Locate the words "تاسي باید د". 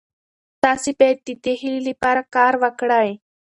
0.63-1.29